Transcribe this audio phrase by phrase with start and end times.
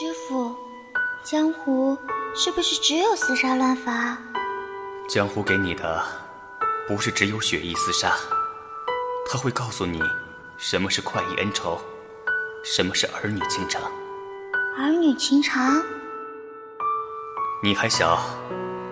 [0.00, 0.56] 师傅，
[1.22, 1.94] 江湖
[2.34, 4.16] 是不是只有厮杀乱伐？
[5.06, 6.02] 江湖给你的
[6.88, 8.14] 不是只有血意厮杀，
[9.30, 10.00] 他会告诉你
[10.56, 11.78] 什么是快意恩仇，
[12.64, 13.82] 什么是儿女情长。
[14.78, 15.82] 儿女情长？
[17.62, 18.18] 你还小，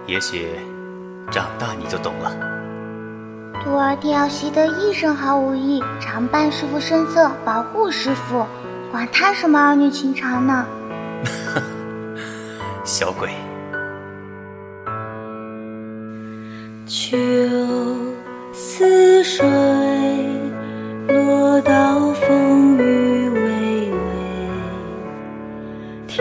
[0.04, 0.60] 也许
[1.32, 2.30] 长大你就懂了。
[3.64, 8.46] 徒儿定要习得一身好武艺，常伴师傅身侧，保护师傅。
[8.90, 10.66] 管他什么儿女情长呢！
[12.84, 13.30] 小鬼。
[16.86, 17.16] 秋
[18.52, 19.46] 似水，
[21.08, 23.98] 落到风雨微微。
[26.06, 26.18] 天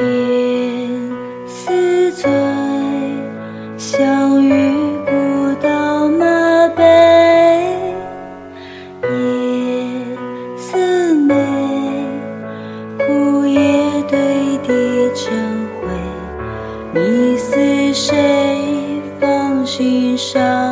[1.48, 2.30] 似醉，
[3.78, 4.52] 相遇
[15.18, 15.88] 成灰。
[16.94, 18.78] 你似谁？
[19.20, 20.67] 放心上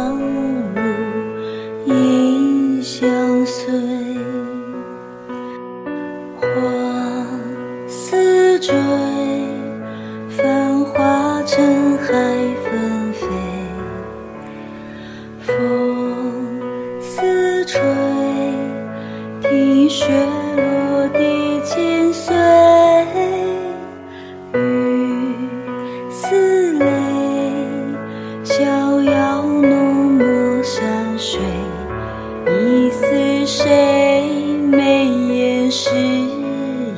[35.65, 36.93] 眼诗意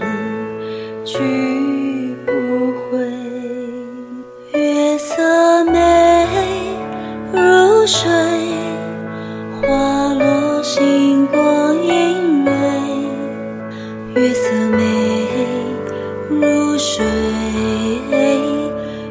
[1.05, 1.17] 去
[2.25, 2.31] 不
[2.91, 2.99] 回。
[4.59, 6.27] 月色美
[7.31, 8.09] 如水，
[9.61, 12.51] 花落星光映蕊。
[14.15, 14.83] 月色美
[16.29, 17.05] 如水。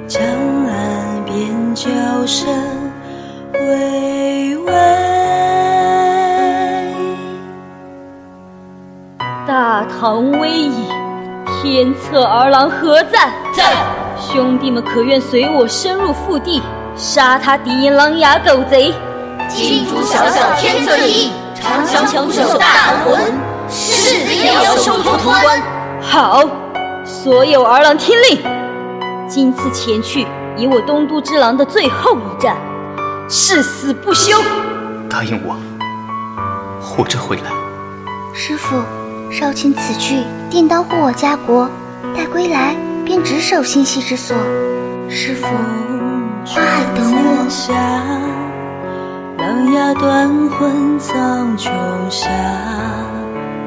[0.06, 0.22] 江
[0.66, 2.46] 岸边叫声
[3.54, 4.95] 微微。
[9.46, 10.88] 大唐危矣，
[11.62, 13.30] 天策儿郎何在？
[13.54, 13.76] 在。
[14.18, 16.60] 兄弟们可愿随我深入腹地，
[16.96, 18.92] 杀他敌营狼牙狗贼？
[19.48, 23.20] 金主小小天策意，长枪不守大唐魂，
[23.68, 25.62] 誓死也要收脱关。
[26.02, 26.42] 好，
[27.04, 28.42] 所有儿郎听令，
[29.28, 30.26] 今次前去。
[30.56, 32.56] 以我东都之狼的最后一战，
[33.28, 34.42] 誓死不休。
[35.08, 35.56] 答应我，
[36.80, 37.52] 活着回来。
[38.34, 38.82] 师傅，
[39.38, 41.68] 少卿此去定当护我家国，
[42.16, 42.74] 待归来
[43.04, 44.34] 便直守心系之所。
[45.10, 45.46] 师傅，
[46.46, 47.46] 花海等我。
[49.36, 51.70] 狼牙断魂藏琼
[52.08, 52.30] 下，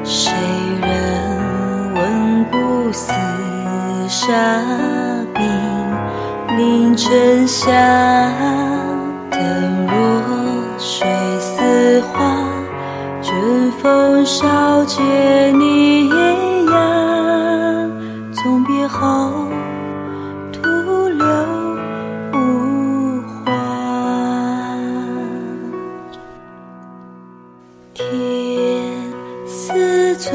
[0.02, 0.32] 谁
[0.82, 3.12] 人闻故厮
[4.08, 4.26] 杀
[5.32, 6.58] 兵？
[6.58, 7.70] 临城下，
[9.30, 9.94] 灯若
[10.78, 11.06] 水，
[14.30, 15.02] 少解
[15.58, 16.14] 你呀。
[18.32, 19.48] 从别后，
[20.52, 20.60] 徒
[21.08, 21.26] 留
[22.32, 23.50] 无话。
[27.92, 28.06] 天
[29.48, 30.30] 似醉，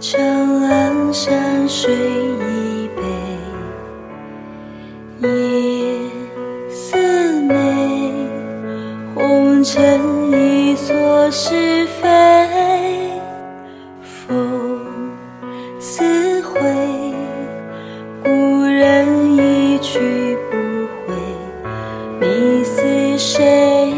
[0.00, 0.18] 长
[0.62, 3.02] 安山水一杯。
[5.20, 5.28] 夜
[6.70, 6.96] 似
[7.42, 8.14] 美，
[9.14, 10.00] 红尘
[10.32, 12.37] 一蓑是非。
[23.18, 23.92] 谁？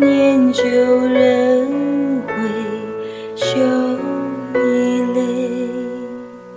[0.00, 2.32] 念旧人回，
[3.36, 3.54] 袖
[4.54, 5.20] 一泪。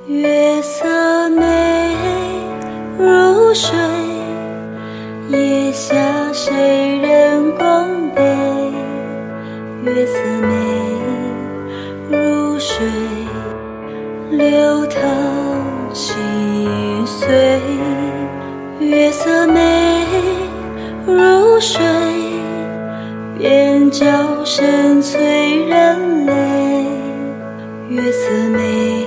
[0.08, 0.86] 月色
[1.31, 1.44] 美
[2.98, 3.75] 如水。
[5.28, 5.94] 夜下
[6.31, 8.22] 谁人共悲？
[9.84, 10.56] 月色美
[12.09, 12.88] 如水，
[14.31, 15.02] 流淌
[15.94, 16.16] 心
[17.06, 17.60] 碎。
[18.80, 20.06] 月色美
[21.07, 21.80] 如水，
[23.38, 24.06] 边角
[24.44, 26.86] 声催人泪。
[27.90, 29.06] 月色美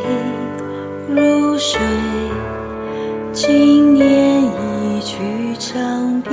[1.08, 1.80] 如水，
[3.32, 5.18] 今年一曲
[5.58, 6.30] 长笔。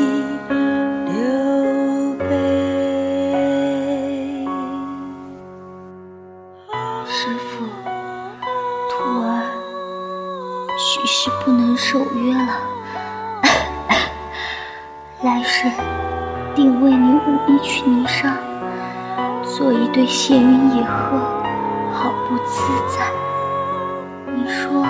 [7.08, 7.66] 师傅，
[8.92, 9.42] 徒儿
[10.78, 12.60] 许是不能守约了。
[15.26, 15.72] 来生
[16.54, 18.36] 定为你舞一曲霓裳，
[19.42, 21.18] 做一对闲云野鹤，
[21.92, 22.62] 好不自
[22.96, 23.08] 在。
[24.36, 24.86] 你说？